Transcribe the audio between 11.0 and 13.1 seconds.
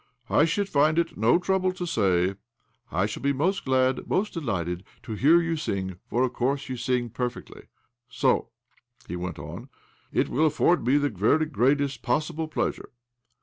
very greatest possible pleasure.'